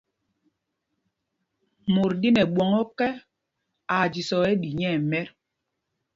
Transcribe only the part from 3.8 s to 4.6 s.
aa jīsɔɔ